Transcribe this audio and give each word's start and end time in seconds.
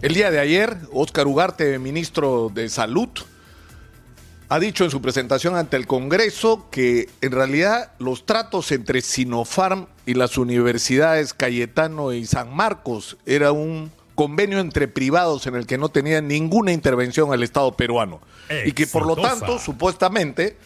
El 0.00 0.14
día 0.14 0.30
de 0.30 0.38
ayer, 0.38 0.76
Óscar 0.92 1.26
Ugarte, 1.26 1.76
ministro 1.80 2.52
de 2.54 2.68
Salud, 2.68 3.08
ha 4.48 4.60
dicho 4.60 4.84
en 4.84 4.92
su 4.92 5.02
presentación 5.02 5.56
ante 5.56 5.76
el 5.76 5.88
Congreso 5.88 6.68
que 6.70 7.08
en 7.20 7.32
realidad 7.32 7.90
los 7.98 8.24
tratos 8.24 8.70
entre 8.70 9.00
Sinopharm 9.00 9.88
y 10.06 10.14
las 10.14 10.38
universidades 10.38 11.34
Cayetano 11.34 12.12
y 12.12 12.26
San 12.26 12.54
Marcos 12.54 13.16
era 13.26 13.50
un 13.50 13.90
convenio 14.14 14.60
entre 14.60 14.86
privados 14.86 15.48
en 15.48 15.56
el 15.56 15.66
que 15.66 15.78
no 15.78 15.88
tenía 15.88 16.20
ninguna 16.20 16.70
intervención 16.70 17.32
al 17.32 17.42
Estado 17.42 17.72
peruano. 17.72 18.20
Y 18.66 18.74
que 18.74 18.86
por 18.86 19.04
lo 19.04 19.16
tanto 19.16 19.58
supuestamente 19.58 20.56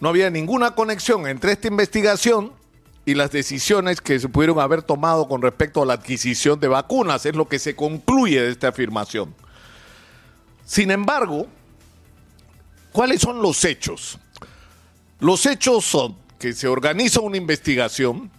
no 0.00 0.08
había 0.08 0.30
ninguna 0.30 0.74
conexión 0.74 1.28
entre 1.28 1.52
esta 1.52 1.68
investigación 1.68 2.57
y 3.08 3.14
las 3.14 3.30
decisiones 3.30 4.02
que 4.02 4.20
se 4.20 4.28
pudieron 4.28 4.60
haber 4.60 4.82
tomado 4.82 5.28
con 5.28 5.40
respecto 5.40 5.80
a 5.82 5.86
la 5.86 5.94
adquisición 5.94 6.60
de 6.60 6.68
vacunas. 6.68 7.24
Es 7.24 7.34
lo 7.34 7.48
que 7.48 7.58
se 7.58 7.74
concluye 7.74 8.42
de 8.42 8.50
esta 8.50 8.68
afirmación. 8.68 9.34
Sin 10.66 10.90
embargo, 10.90 11.46
¿cuáles 12.92 13.22
son 13.22 13.40
los 13.40 13.64
hechos? 13.64 14.18
Los 15.20 15.46
hechos 15.46 15.86
son 15.86 16.16
que 16.38 16.52
se 16.52 16.68
organiza 16.68 17.20
una 17.20 17.38
investigación 17.38 18.30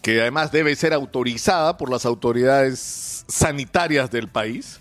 que 0.00 0.18
además 0.22 0.50
debe 0.50 0.74
ser 0.74 0.94
autorizada 0.94 1.76
por 1.76 1.90
las 1.90 2.06
autoridades 2.06 3.26
sanitarias 3.28 4.10
del 4.10 4.26
país, 4.26 4.80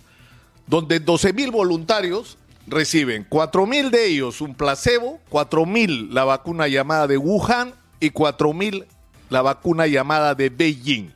donde 0.68 1.02
12 1.02 1.34
mil 1.34 1.52
voluntarios 1.52 2.37
reciben 2.68 3.28
4.000 3.30 3.90
de 3.90 4.06
ellos 4.06 4.42
un 4.42 4.54
placebo, 4.54 5.20
4.000 5.32 6.10
la 6.12 6.26
vacuna 6.26 6.68
llamada 6.68 7.08
de 7.08 7.18
Wuhan 7.18 7.74
y 8.00 8.12
4.000 8.12 8.86
la 9.30 9.42
vacuna 9.42 9.88
llamada 9.88 10.36
de 10.36 10.50
Beijing. 10.50 11.12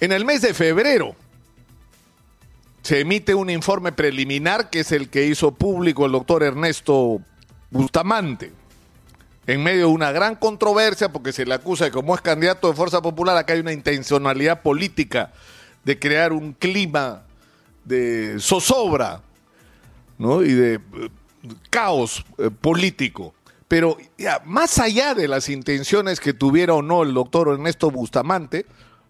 En 0.00 0.12
el 0.12 0.24
mes 0.24 0.42
de 0.42 0.54
febrero 0.54 1.14
se 2.82 3.00
emite 3.00 3.34
un 3.34 3.50
informe 3.50 3.92
preliminar 3.92 4.70
que 4.70 4.80
es 4.80 4.92
el 4.92 5.08
que 5.08 5.26
hizo 5.26 5.52
público 5.52 6.06
el 6.06 6.12
doctor 6.12 6.42
Ernesto 6.42 7.20
Bustamante. 7.70 8.52
En 9.46 9.62
medio 9.62 9.80
de 9.80 9.92
una 9.92 10.10
gran 10.10 10.36
controversia, 10.36 11.10
porque 11.10 11.32
se 11.32 11.44
le 11.44 11.52
acusa 11.52 11.84
de 11.84 11.90
como 11.90 12.14
es 12.14 12.22
candidato 12.22 12.68
de 12.68 12.74
Fuerza 12.74 13.02
Popular, 13.02 13.36
acá 13.36 13.52
hay 13.52 13.60
una 13.60 13.72
intencionalidad 13.72 14.62
política 14.62 15.32
de 15.84 15.98
crear 15.98 16.32
un 16.32 16.54
clima 16.54 17.24
de 17.84 18.36
zozobra 18.40 19.20
y 20.18 20.52
de 20.52 20.74
eh, 20.74 20.80
caos 21.70 22.24
eh, 22.38 22.50
político. 22.50 23.34
Pero 23.68 23.96
más 24.44 24.78
allá 24.78 25.14
de 25.14 25.26
las 25.26 25.48
intenciones 25.48 26.20
que 26.20 26.32
tuviera 26.32 26.74
o 26.74 26.82
no 26.82 27.02
el 27.02 27.14
doctor 27.14 27.48
Ernesto 27.48 27.90
Bustamante, 27.90 28.66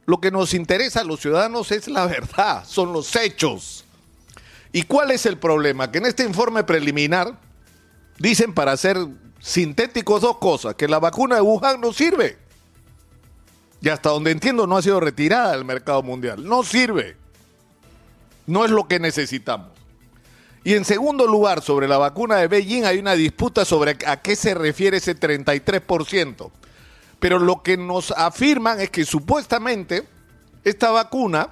lo 0.06 0.20
que 0.20 0.30
nos 0.30 0.54
interesa 0.54 1.00
a 1.00 1.04
los 1.04 1.20
ciudadanos 1.20 1.72
es 1.72 1.88
la 1.88 2.06
verdad, 2.06 2.64
son 2.66 2.92
los 2.92 3.14
hechos. 3.16 3.84
¿Y 4.72 4.82
cuál 4.82 5.10
es 5.10 5.26
el 5.26 5.38
problema? 5.38 5.90
Que 5.90 5.98
en 5.98 6.06
este 6.06 6.24
informe 6.24 6.64
preliminar 6.64 7.38
dicen 8.18 8.54
para 8.54 8.76
ser 8.76 8.96
sintéticos 9.40 10.22
dos 10.22 10.38
cosas, 10.38 10.74
que 10.74 10.88
la 10.88 10.98
vacuna 10.98 11.36
de 11.36 11.42
Wuhan 11.42 11.80
no 11.80 11.92
sirve. 11.92 12.38
Y 13.80 13.88
hasta 13.90 14.08
donde 14.08 14.30
entiendo 14.30 14.66
no 14.66 14.78
ha 14.78 14.82
sido 14.82 14.98
retirada 14.98 15.52
del 15.52 15.64
mercado 15.64 16.02
mundial. 16.02 16.48
No 16.48 16.62
sirve. 16.62 17.16
No 18.46 18.64
es 18.64 18.70
lo 18.70 18.88
que 18.88 18.98
necesitamos. 18.98 19.73
Y 20.64 20.74
en 20.74 20.86
segundo 20.86 21.26
lugar, 21.26 21.62
sobre 21.62 21.86
la 21.86 21.98
vacuna 21.98 22.36
de 22.36 22.48
Beijing 22.48 22.86
hay 22.86 22.98
una 22.98 23.12
disputa 23.12 23.66
sobre 23.66 23.98
a 24.06 24.22
qué 24.22 24.34
se 24.34 24.54
refiere 24.54 24.96
ese 24.96 25.14
33%. 25.14 26.50
Pero 27.20 27.38
lo 27.38 27.62
que 27.62 27.76
nos 27.76 28.10
afirman 28.12 28.80
es 28.80 28.88
que 28.88 29.04
supuestamente 29.04 30.08
esta 30.64 30.90
vacuna 30.90 31.50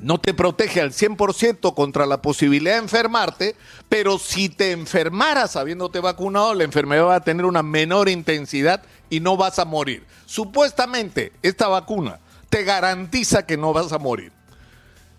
no 0.00 0.18
te 0.18 0.34
protege 0.34 0.80
al 0.80 0.92
100% 0.92 1.74
contra 1.74 2.04
la 2.04 2.20
posibilidad 2.20 2.74
de 2.74 2.82
enfermarte, 2.82 3.56
pero 3.88 4.18
si 4.18 4.48
te 4.48 4.72
enfermaras 4.72 5.56
habiéndote 5.56 6.00
vacunado, 6.00 6.52
la 6.52 6.64
enfermedad 6.64 7.06
va 7.06 7.14
a 7.16 7.24
tener 7.24 7.46
una 7.46 7.62
menor 7.62 8.08
intensidad 8.08 8.82
y 9.08 9.20
no 9.20 9.36
vas 9.36 9.58
a 9.58 9.64
morir. 9.64 10.04
Supuestamente 10.26 11.32
esta 11.42 11.68
vacuna 11.68 12.18
te 12.48 12.64
garantiza 12.64 13.46
que 13.46 13.56
no 13.56 13.72
vas 13.72 13.92
a 13.92 13.98
morir. 13.98 14.35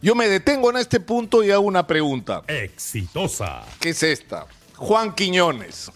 Yo 0.01 0.13
me 0.13 0.27
detengo 0.27 0.69
en 0.69 0.77
este 0.77 0.99
punto 0.99 1.43
y 1.43 1.51
hago 1.51 1.63
una 1.63 1.87
pregunta. 1.87 2.43
Exitosa. 2.47 3.63
¿Qué 3.79 3.89
es 3.89 4.03
esta? 4.03 4.45
Juan 4.75 5.15
Quiñones. 5.15 5.91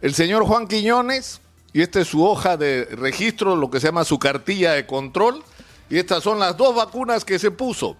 El 0.00 0.14
señor 0.14 0.44
Juan 0.44 0.66
Quiñones, 0.66 1.40
y 1.72 1.82
esta 1.82 2.00
es 2.00 2.08
su 2.08 2.24
hoja 2.24 2.56
de 2.56 2.86
registro, 2.86 3.54
lo 3.54 3.70
que 3.70 3.78
se 3.78 3.86
llama 3.86 4.04
su 4.04 4.18
cartilla 4.18 4.72
de 4.72 4.84
control, 4.84 5.44
y 5.88 5.98
estas 5.98 6.24
son 6.24 6.40
las 6.40 6.56
dos 6.56 6.74
vacunas 6.74 7.24
que 7.24 7.38
se 7.38 7.52
puso, 7.52 7.96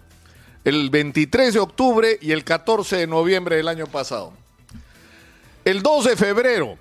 el 0.64 0.90
23 0.90 1.54
de 1.54 1.60
octubre 1.60 2.18
y 2.20 2.32
el 2.32 2.42
14 2.42 2.96
de 2.96 3.06
noviembre 3.06 3.56
del 3.56 3.68
año 3.68 3.86
pasado. 3.86 4.32
El 5.64 5.82
2 5.82 6.06
de 6.06 6.16
febrero, 6.16 6.76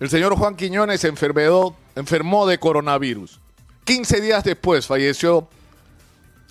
el 0.00 0.10
señor 0.10 0.36
Juan 0.36 0.54
Quiñones 0.54 1.02
enfermó, 1.04 1.74
enfermó 1.94 2.46
de 2.46 2.58
coronavirus. 2.58 3.40
15 3.84 4.20
días 4.20 4.44
después 4.44 4.86
falleció 4.86 5.48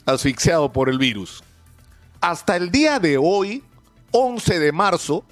asfixiado 0.06 0.72
por 0.72 0.90
el 0.90 0.98
virus. 0.98 1.44
Hasta 2.22 2.56
el 2.56 2.72
día 2.72 3.00
de 3.00 3.18
hoy, 3.18 3.64
11 4.12 4.60
de 4.60 4.72
marzo, 4.72 5.26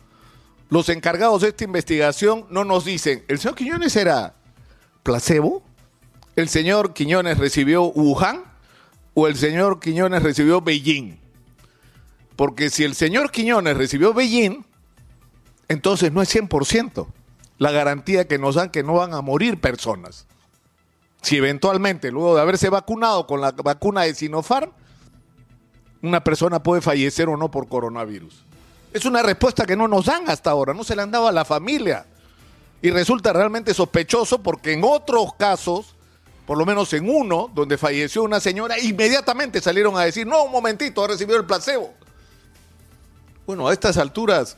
los 0.69 0.89
encargados 0.89 1.41
de 1.41 1.49
esta 1.49 1.63
investigación 1.63 2.45
no 2.49 2.63
nos 2.65 2.85
dicen, 2.85 3.23
¿el 3.27 3.39
señor 3.39 3.55
Quiñones 3.55 3.95
era 3.95 4.35
placebo? 5.03 5.63
¿El 6.35 6.49
señor 6.49 6.93
Quiñones 6.93 7.37
recibió 7.37 7.83
Wuhan? 7.83 8.43
¿O 9.13 9.27
el 9.27 9.35
señor 9.35 9.79
Quiñones 9.79 10.23
recibió 10.23 10.61
Beijing? 10.61 11.19
Porque 12.35 12.71
si 12.71 12.83
el 12.83 12.95
señor 12.95 13.31
Quiñones 13.31 13.77
recibió 13.77 14.13
Beijing, 14.13 14.65
entonces 15.67 16.11
no 16.11 16.21
es 16.21 16.35
100% 16.35 17.07
la 17.59 17.71
garantía 17.71 18.27
que 18.27 18.39
nos 18.39 18.55
dan 18.55 18.71
que 18.71 18.83
no 18.83 18.93
van 18.93 19.13
a 19.13 19.21
morir 19.21 19.61
personas 19.61 20.25
si 21.23 21.37
eventualmente, 21.37 22.11
luego 22.11 22.35
de 22.35 22.41
haberse 22.41 22.69
vacunado 22.69 23.25
con 23.25 23.41
la 23.41 23.51
vacuna 23.51 24.01
de 24.01 24.13
Sinopharm, 24.13 24.71
una 26.01 26.21
persona 26.21 26.61
puede 26.61 26.81
fallecer 26.81 27.29
o 27.29 27.37
no 27.37 27.49
por 27.49 27.69
coronavirus. 27.69 28.43
Es 28.91 29.05
una 29.05 29.23
respuesta 29.23 29.65
que 29.65 29.77
no 29.77 29.87
nos 29.87 30.05
dan 30.05 30.29
hasta 30.29 30.51
ahora, 30.51 30.73
no 30.73 30.83
se 30.83 30.95
le 30.95 31.01
han 31.01 31.11
dado 31.11 31.27
a 31.27 31.31
la 31.31 31.45
familia. 31.45 32.05
Y 32.81 32.91
resulta 32.91 33.31
realmente 33.31 33.73
sospechoso 33.73 34.43
porque 34.43 34.73
en 34.73 34.81
otros 34.83 35.33
casos, 35.35 35.95
por 36.45 36.57
lo 36.57 36.65
menos 36.65 36.91
en 36.91 37.09
uno, 37.09 37.49
donde 37.55 37.77
falleció 37.77 38.23
una 38.23 38.41
señora, 38.41 38.77
inmediatamente 38.77 39.61
salieron 39.61 39.95
a 39.95 40.01
decir, 40.01 40.27
no, 40.27 40.43
un 40.43 40.51
momentito, 40.51 41.05
ha 41.05 41.07
recibido 41.07 41.39
el 41.39 41.45
placebo. 41.45 41.93
Bueno, 43.47 43.69
a 43.69 43.73
estas 43.73 43.97
alturas 43.97 44.57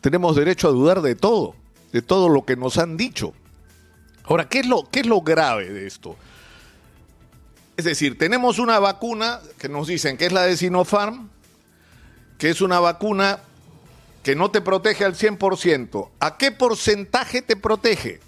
tenemos 0.00 0.36
derecho 0.36 0.68
a 0.68 0.70
dudar 0.70 1.02
de 1.02 1.14
todo, 1.14 1.54
de 1.92 2.00
todo 2.00 2.30
lo 2.30 2.46
que 2.46 2.56
nos 2.56 2.78
han 2.78 2.96
dicho. 2.96 3.34
Ahora, 4.24 4.48
¿qué 4.48 4.60
es, 4.60 4.66
lo, 4.66 4.88
¿qué 4.90 5.00
es 5.00 5.06
lo 5.06 5.22
grave 5.22 5.70
de 5.70 5.86
esto? 5.86 6.16
Es 7.76 7.84
decir, 7.84 8.18
tenemos 8.18 8.58
una 8.58 8.78
vacuna 8.78 9.40
que 9.58 9.68
nos 9.68 9.86
dicen 9.86 10.16
que 10.16 10.26
es 10.26 10.32
la 10.32 10.42
de 10.42 10.56
Sinopharm, 10.56 11.30
que 12.38 12.50
es 12.50 12.60
una 12.60 12.78
vacuna 12.80 13.40
que 14.22 14.36
no 14.36 14.50
te 14.50 14.60
protege 14.60 15.04
al 15.04 15.14
100%. 15.14 16.10
¿A 16.20 16.36
qué 16.36 16.52
porcentaje 16.52 17.42
te 17.42 17.56
protege? 17.56 18.20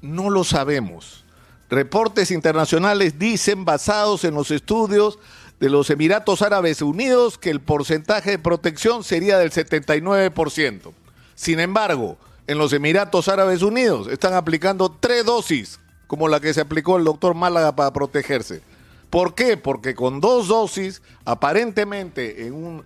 No 0.00 0.30
lo 0.30 0.44
sabemos. 0.44 1.24
Reportes 1.70 2.30
internacionales 2.30 3.18
dicen, 3.18 3.64
basados 3.64 4.24
en 4.24 4.34
los 4.34 4.50
estudios 4.50 5.18
de 5.60 5.70
los 5.70 5.90
Emiratos 5.90 6.40
Árabes 6.42 6.80
Unidos, 6.80 7.36
que 7.36 7.50
el 7.50 7.60
porcentaje 7.60 8.30
de 8.30 8.38
protección 8.38 9.04
sería 9.04 9.38
del 9.38 9.50
79%. 9.50 10.92
Sin 11.34 11.60
embargo, 11.60 12.16
en 12.48 12.56
los 12.56 12.72
Emiratos 12.72 13.28
Árabes 13.28 13.62
Unidos 13.62 14.08
están 14.08 14.32
aplicando 14.32 14.90
tres 14.90 15.24
dosis, 15.24 15.78
como 16.06 16.28
la 16.28 16.40
que 16.40 16.54
se 16.54 16.62
aplicó 16.62 16.96
el 16.96 17.04
doctor 17.04 17.34
Málaga 17.34 17.76
para 17.76 17.92
protegerse. 17.92 18.62
¿Por 19.10 19.34
qué? 19.34 19.58
Porque 19.58 19.94
con 19.94 20.20
dos 20.20 20.48
dosis, 20.48 21.02
aparentemente 21.26 22.46
en 22.46 22.54
un 22.54 22.84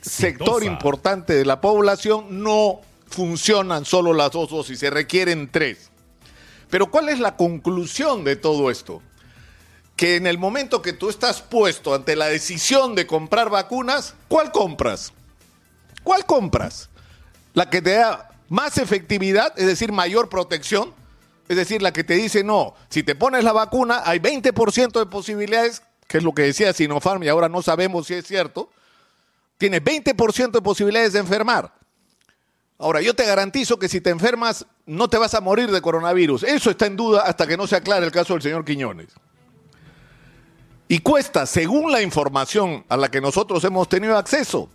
sector 0.00 0.62
importante 0.62 1.34
de 1.34 1.44
la 1.44 1.60
población, 1.60 2.42
no 2.44 2.80
funcionan 3.08 3.84
solo 3.84 4.12
las 4.12 4.30
dos 4.30 4.50
dosis, 4.50 4.78
se 4.78 4.90
requieren 4.90 5.50
tres. 5.50 5.90
Pero 6.70 6.88
¿cuál 6.90 7.08
es 7.08 7.18
la 7.18 7.36
conclusión 7.36 8.22
de 8.22 8.36
todo 8.36 8.70
esto? 8.70 9.02
Que 9.96 10.14
en 10.14 10.28
el 10.28 10.38
momento 10.38 10.80
que 10.80 10.92
tú 10.92 11.10
estás 11.10 11.42
puesto 11.42 11.92
ante 11.92 12.14
la 12.14 12.26
decisión 12.26 12.94
de 12.94 13.08
comprar 13.08 13.50
vacunas, 13.50 14.14
¿cuál 14.28 14.52
compras? 14.52 15.12
¿Cuál 16.04 16.24
compras? 16.24 16.88
La 17.52 17.68
que 17.68 17.82
te 17.82 17.94
da 17.94 18.31
más 18.48 18.78
efectividad, 18.78 19.52
es 19.56 19.66
decir, 19.66 19.92
mayor 19.92 20.28
protección, 20.28 20.92
es 21.48 21.56
decir, 21.56 21.82
la 21.82 21.92
que 21.92 22.04
te 22.04 22.14
dice, 22.14 22.44
no, 22.44 22.74
si 22.88 23.02
te 23.02 23.14
pones 23.14 23.44
la 23.44 23.52
vacuna 23.52 24.02
hay 24.04 24.18
20% 24.18 24.98
de 24.98 25.06
posibilidades, 25.06 25.82
que 26.06 26.18
es 26.18 26.24
lo 26.24 26.32
que 26.32 26.42
decía 26.42 26.72
Sinopharm 26.72 27.22
y 27.22 27.28
ahora 27.28 27.48
no 27.48 27.62
sabemos 27.62 28.06
si 28.06 28.14
es 28.14 28.26
cierto, 28.26 28.70
tienes 29.58 29.82
20% 29.82 30.50
de 30.50 30.62
posibilidades 30.62 31.12
de 31.12 31.20
enfermar. 31.20 31.72
Ahora, 32.78 33.00
yo 33.00 33.14
te 33.14 33.24
garantizo 33.24 33.78
que 33.78 33.88
si 33.88 34.00
te 34.00 34.10
enfermas 34.10 34.66
no 34.86 35.08
te 35.08 35.16
vas 35.16 35.34
a 35.34 35.40
morir 35.40 35.70
de 35.70 35.80
coronavirus. 35.80 36.42
Eso 36.42 36.70
está 36.70 36.86
en 36.86 36.96
duda 36.96 37.20
hasta 37.20 37.46
que 37.46 37.56
no 37.56 37.66
se 37.66 37.76
aclare 37.76 38.04
el 38.04 38.10
caso 38.10 38.32
del 38.32 38.42
señor 38.42 38.64
Quiñones. 38.64 39.08
Y 40.88 40.98
cuesta, 40.98 41.46
según 41.46 41.92
la 41.92 42.02
información 42.02 42.84
a 42.88 42.96
la 42.96 43.10
que 43.10 43.20
nosotros 43.20 43.62
hemos 43.64 43.88
tenido 43.88 44.16
acceso, 44.16 44.68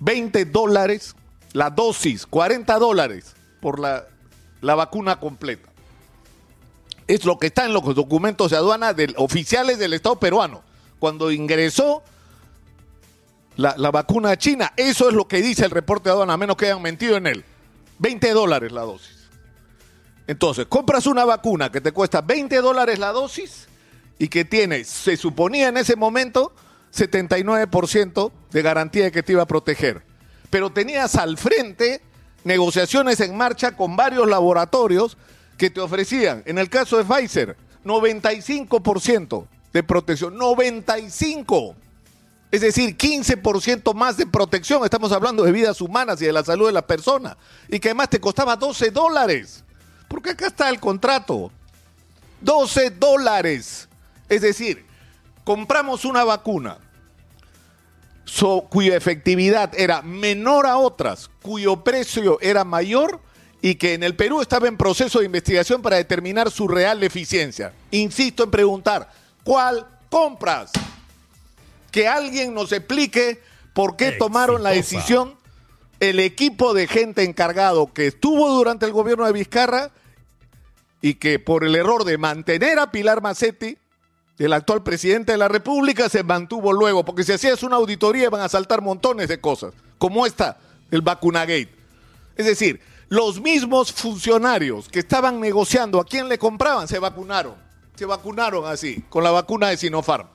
20 0.00 0.46
dólares 0.46 1.14
la 1.52 1.70
dosis, 1.70 2.26
40 2.26 2.78
dólares 2.78 3.34
por 3.60 3.78
la, 3.78 4.06
la 4.60 4.74
vacuna 4.74 5.20
completa. 5.20 5.68
Es 7.06 7.24
lo 7.24 7.38
que 7.38 7.48
está 7.48 7.66
en 7.66 7.72
los 7.72 7.82
documentos 7.94 8.50
de 8.50 8.56
aduana 8.56 8.94
de, 8.94 9.12
oficiales 9.16 9.78
del 9.78 9.92
Estado 9.92 10.18
peruano. 10.18 10.62
Cuando 10.98 11.30
ingresó 11.30 12.02
la, 13.56 13.74
la, 13.76 13.90
vacuna 13.90 14.36
china, 14.38 14.72
eso 14.76 15.08
es 15.08 15.14
lo 15.14 15.26
que 15.26 15.42
dice 15.42 15.64
el 15.64 15.70
reporte 15.70 16.08
de 16.08 16.14
aduana, 16.14 16.34
a 16.34 16.36
menos 16.36 16.56
que 16.56 16.66
hayan 16.66 16.80
mentido 16.80 17.16
en 17.16 17.26
él. 17.26 17.44
20 17.98 18.32
dólares 18.32 18.72
la 18.72 18.82
dosis. 18.82 19.28
Entonces, 20.26 20.66
compras 20.66 21.06
una 21.06 21.24
vacuna 21.24 21.70
que 21.70 21.80
te 21.80 21.92
cuesta 21.92 22.20
20 22.20 22.56
dólares 22.62 22.98
la 22.98 23.12
dosis 23.12 23.66
y 24.18 24.28
que 24.28 24.44
tiene, 24.44 24.84
se 24.84 25.16
suponía 25.16 25.68
en 25.68 25.76
ese 25.76 25.96
momento, 25.96 26.54
79% 26.94 28.32
de 28.50 28.62
garantía 28.62 29.04
de 29.04 29.12
que 29.12 29.22
te 29.22 29.32
iba 29.32 29.42
a 29.42 29.46
proteger. 29.46 30.11
Pero 30.52 30.68
tenías 30.68 31.14
al 31.14 31.38
frente 31.38 32.02
negociaciones 32.44 33.18
en 33.20 33.34
marcha 33.34 33.74
con 33.74 33.96
varios 33.96 34.28
laboratorios 34.28 35.16
que 35.56 35.70
te 35.70 35.80
ofrecían, 35.80 36.42
en 36.44 36.58
el 36.58 36.68
caso 36.68 36.98
de 36.98 37.04
Pfizer, 37.04 37.56
95% 37.86 39.46
de 39.72 39.82
protección, 39.82 40.38
95%. 40.38 41.74
Es 42.50 42.60
decir, 42.60 42.98
15% 42.98 43.94
más 43.94 44.18
de 44.18 44.26
protección. 44.26 44.84
Estamos 44.84 45.10
hablando 45.12 45.42
de 45.42 45.52
vidas 45.52 45.80
humanas 45.80 46.20
y 46.20 46.26
de 46.26 46.34
la 46.34 46.44
salud 46.44 46.66
de 46.66 46.72
la 46.72 46.86
persona. 46.86 47.38
Y 47.70 47.80
que 47.80 47.88
además 47.88 48.10
te 48.10 48.20
costaba 48.20 48.54
12 48.56 48.90
dólares. 48.90 49.64
Porque 50.06 50.32
acá 50.32 50.48
está 50.48 50.68
el 50.68 50.78
contrato. 50.78 51.50
12 52.42 52.90
dólares. 52.90 53.88
Es 54.28 54.42
decir, 54.42 54.84
compramos 55.44 56.04
una 56.04 56.24
vacuna 56.24 56.76
so, 58.32 58.66
cuya 58.70 58.96
efectividad 58.96 59.78
era 59.78 60.00
menor 60.00 60.66
a 60.66 60.78
otras, 60.78 61.28
cuyo 61.42 61.84
precio 61.84 62.38
era 62.40 62.64
mayor 62.64 63.20
y 63.60 63.74
que 63.74 63.92
en 63.92 64.02
el 64.02 64.16
Perú 64.16 64.40
estaba 64.40 64.68
en 64.68 64.78
proceso 64.78 65.18
de 65.18 65.26
investigación 65.26 65.82
para 65.82 65.96
determinar 65.96 66.50
su 66.50 66.66
real 66.66 67.02
eficiencia. 67.02 67.74
Insisto 67.90 68.44
en 68.44 68.50
preguntar, 68.50 69.12
¿cuál 69.44 69.86
compras? 70.08 70.70
Que 71.90 72.08
alguien 72.08 72.54
nos 72.54 72.72
explique 72.72 73.42
por 73.74 73.96
qué 73.96 74.08
Exitosa. 74.08 74.30
tomaron 74.30 74.62
la 74.62 74.70
decisión 74.70 75.36
el 76.00 76.18
equipo 76.18 76.72
de 76.72 76.86
gente 76.86 77.24
encargado 77.24 77.92
que 77.92 78.06
estuvo 78.06 78.48
durante 78.48 78.86
el 78.86 78.92
gobierno 78.92 79.26
de 79.26 79.32
Vizcarra 79.32 79.90
y 81.02 81.14
que 81.14 81.38
por 81.38 81.64
el 81.64 81.76
error 81.76 82.04
de 82.04 82.16
mantener 82.16 82.78
a 82.78 82.90
Pilar 82.90 83.20
Macetti 83.20 83.76
el 84.38 84.52
actual 84.52 84.82
presidente 84.82 85.32
de 85.32 85.38
la 85.38 85.48
República 85.48 86.08
se 86.08 86.22
mantuvo 86.22 86.72
luego, 86.72 87.04
porque 87.04 87.22
si 87.22 87.32
hacías 87.32 87.62
una 87.62 87.76
auditoría 87.76 88.30
van 88.30 88.40
a 88.40 88.48
saltar 88.48 88.82
montones 88.82 89.28
de 89.28 89.40
cosas, 89.40 89.74
como 89.98 90.26
esta, 90.26 90.58
el 90.90 91.02
vacunagate. 91.02 91.74
Es 92.36 92.46
decir, 92.46 92.80
los 93.08 93.40
mismos 93.40 93.92
funcionarios 93.92 94.88
que 94.88 95.00
estaban 95.00 95.38
negociando 95.38 96.00
a 96.00 96.04
quién 96.04 96.28
le 96.28 96.38
compraban 96.38 96.88
se 96.88 96.98
vacunaron, 96.98 97.54
se 97.94 98.06
vacunaron 98.06 98.66
así, 98.66 99.04
con 99.08 99.22
la 99.22 99.30
vacuna 99.30 99.68
de 99.68 99.76
Sinopharm. 99.76 100.26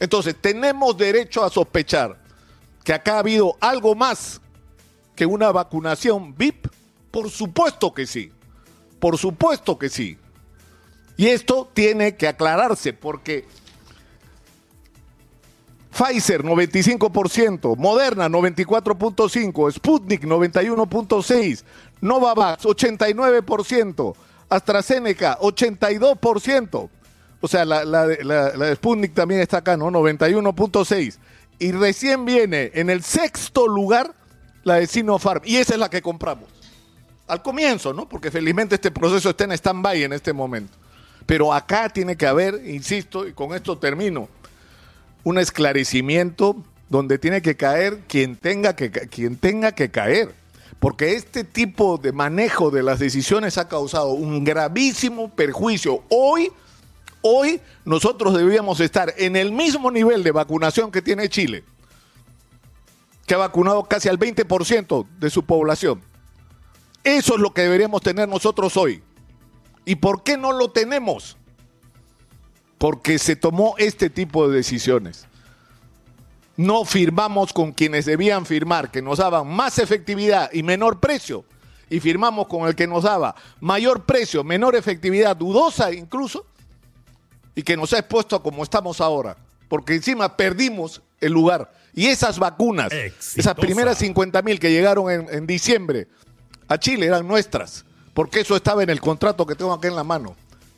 Entonces, 0.00 0.36
tenemos 0.40 0.96
derecho 0.96 1.44
a 1.44 1.50
sospechar 1.50 2.16
que 2.84 2.92
acá 2.92 3.16
ha 3.16 3.18
habido 3.18 3.56
algo 3.60 3.94
más 3.94 4.40
que 5.16 5.26
una 5.26 5.50
vacunación 5.50 6.34
VIP. 6.36 6.68
Por 7.10 7.28
supuesto 7.30 7.92
que 7.92 8.06
sí, 8.06 8.30
por 9.00 9.18
supuesto 9.18 9.76
que 9.78 9.88
sí. 9.88 10.16
Y 11.18 11.26
esto 11.26 11.68
tiene 11.74 12.14
que 12.14 12.28
aclararse 12.28 12.92
porque 12.92 13.44
Pfizer 15.90 16.44
95%, 16.44 17.76
Moderna 17.76 18.28
94.5%, 18.28 19.72
Sputnik 19.72 20.22
91.6%, 20.22 21.64
Novavax 22.00 22.64
89%, 22.64 24.14
AstraZeneca 24.48 25.38
82%. 25.40 26.88
O 27.40 27.48
sea, 27.48 27.64
la, 27.64 28.06
de 28.06 28.76
Sputnik 28.76 29.12
también 29.12 29.40
está 29.40 29.58
acá, 29.58 29.76
¿no? 29.76 29.90
91.6%. 29.90 31.18
Y 31.58 31.72
recién 31.72 32.24
viene 32.26 32.70
en 32.74 32.90
el 32.90 33.02
sexto 33.02 33.66
lugar 33.66 34.14
la 34.62 34.76
de 34.76 34.86
Sinopharm. 34.86 35.42
Y 35.44 35.56
esa 35.56 35.74
es 35.74 35.80
la 35.80 35.90
que 35.90 36.00
compramos. 36.00 36.48
Al 37.26 37.42
comienzo, 37.42 37.92
¿no? 37.92 38.08
Porque 38.08 38.30
felizmente 38.30 38.76
este 38.76 38.92
proceso 38.92 39.30
está 39.30 39.42
en 39.42 39.52
stand-by 39.52 40.04
en 40.04 40.12
este 40.12 40.32
momento. 40.32 40.78
Pero 41.28 41.52
acá 41.52 41.90
tiene 41.90 42.16
que 42.16 42.26
haber, 42.26 42.66
insisto, 42.66 43.28
y 43.28 43.34
con 43.34 43.52
esto 43.52 43.76
termino, 43.76 44.30
un 45.24 45.36
esclarecimiento 45.36 46.56
donde 46.88 47.18
tiene 47.18 47.42
que 47.42 47.54
caer 47.54 47.98
quien 48.08 48.34
tenga 48.34 48.74
que, 48.74 48.90
quien 48.90 49.36
tenga 49.36 49.72
que 49.72 49.90
caer. 49.90 50.34
Porque 50.78 51.12
este 51.12 51.44
tipo 51.44 51.98
de 51.98 52.12
manejo 52.12 52.70
de 52.70 52.82
las 52.82 52.98
decisiones 52.98 53.58
ha 53.58 53.68
causado 53.68 54.12
un 54.12 54.42
gravísimo 54.42 55.28
perjuicio. 55.28 56.02
Hoy, 56.08 56.50
hoy 57.20 57.60
nosotros 57.84 58.32
debíamos 58.32 58.80
estar 58.80 59.12
en 59.18 59.36
el 59.36 59.52
mismo 59.52 59.90
nivel 59.90 60.24
de 60.24 60.32
vacunación 60.32 60.90
que 60.90 61.02
tiene 61.02 61.28
Chile, 61.28 61.62
que 63.26 63.34
ha 63.34 63.38
vacunado 63.38 63.84
casi 63.84 64.08
al 64.08 64.18
20% 64.18 65.06
de 65.20 65.28
su 65.28 65.44
población. 65.44 66.00
Eso 67.04 67.34
es 67.34 67.40
lo 67.42 67.52
que 67.52 67.60
deberíamos 67.60 68.00
tener 68.00 68.26
nosotros 68.30 68.78
hoy. 68.78 69.02
¿Y 69.88 69.94
por 69.94 70.22
qué 70.22 70.36
no 70.36 70.52
lo 70.52 70.70
tenemos? 70.70 71.38
Porque 72.76 73.18
se 73.18 73.36
tomó 73.36 73.74
este 73.78 74.10
tipo 74.10 74.46
de 74.46 74.54
decisiones. 74.54 75.26
No 76.58 76.84
firmamos 76.84 77.54
con 77.54 77.72
quienes 77.72 78.04
debían 78.04 78.44
firmar, 78.44 78.90
que 78.90 79.00
nos 79.00 79.16
daban 79.16 79.48
más 79.48 79.78
efectividad 79.78 80.50
y 80.52 80.62
menor 80.62 81.00
precio. 81.00 81.42
Y 81.88 82.00
firmamos 82.00 82.48
con 82.48 82.68
el 82.68 82.74
que 82.74 82.86
nos 82.86 83.04
daba 83.04 83.34
mayor 83.60 84.04
precio, 84.04 84.44
menor 84.44 84.76
efectividad, 84.76 85.34
dudosa 85.34 85.90
incluso, 85.90 86.44
y 87.54 87.62
que 87.62 87.74
nos 87.74 87.94
ha 87.94 88.00
expuesto 88.00 88.36
a 88.36 88.42
como 88.42 88.64
estamos 88.64 89.00
ahora. 89.00 89.38
Porque 89.68 89.94
encima 89.94 90.36
perdimos 90.36 91.00
el 91.18 91.32
lugar. 91.32 91.72
Y 91.94 92.08
esas 92.08 92.38
vacunas, 92.38 92.92
Exitosa. 92.92 93.40
esas 93.40 93.54
primeras 93.54 93.96
50 93.96 94.42
mil 94.42 94.60
que 94.60 94.70
llegaron 94.70 95.10
en, 95.10 95.34
en 95.34 95.46
diciembre 95.46 96.08
a 96.68 96.76
Chile 96.76 97.06
eran 97.06 97.26
nuestras 97.26 97.86
porque 98.18 98.40
eso 98.40 98.56
estaba 98.56 98.82
en 98.82 98.90
el 98.90 99.00
contrato 99.00 99.46
que 99.46 99.54
tengo 99.54 99.72
aquí 99.72 99.86
en 99.86 99.94
la 99.94 100.02
mano. 100.02 100.34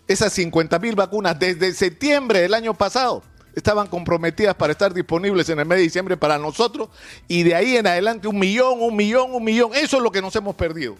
Esas 0.07 0.31
50 0.35 0.79
mil 0.79 0.95
vacunas 0.95 1.39
desde 1.39 1.73
septiembre 1.73 2.43
del 2.43 2.53
año 2.53 2.75
pasado 2.75 3.23
estaban 3.55 3.87
comprometidas 3.87 4.55
para 4.55 4.73
estar 4.73 4.93
disponibles 4.93 5.49
en 5.49 5.59
el 5.59 5.65
mes 5.65 5.79
de 5.79 5.85
diciembre 5.85 6.19
para 6.19 6.37
nosotros 6.37 6.91
y 7.29 7.43
de 7.43 7.55
ahí 7.55 7.79
en 7.79 7.87
adelante 7.87 8.29
un 8.29 8.39
millón, 8.39 8.83
un 8.83 8.95
millón, 8.95 9.35
un 9.35 9.43
millón. 9.43 9.71
Eso 9.73 9.97
es 9.97 10.03
lo 10.03 10.13
que 10.13 10.21
nos 10.21 10.37
hemos 10.37 10.55
perdido. 10.55 10.97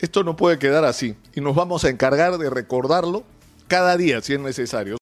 Esto 0.00 0.22
no 0.22 0.36
puede 0.36 0.58
quedar 0.58 0.84
así 0.84 1.16
y 1.34 1.40
nos 1.40 1.56
vamos 1.56 1.82
a 1.86 1.88
encargar 1.88 2.36
de 2.36 2.50
recordarlo 2.50 3.24
cada 3.68 3.96
día 3.96 4.20
si 4.20 4.34
es 4.34 4.40
necesario. 4.40 4.94